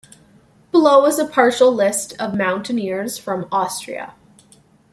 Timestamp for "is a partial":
1.05-1.71